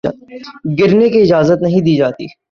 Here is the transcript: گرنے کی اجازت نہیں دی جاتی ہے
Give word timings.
گرنے 0.79 1.09
کی 1.09 1.21
اجازت 1.21 1.61
نہیں 1.61 1.81
دی 1.81 1.95
جاتی 1.95 2.25
ہے 2.25 2.39